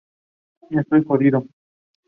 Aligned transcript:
Estoy 0.71 1.03
jodido. 1.05 1.45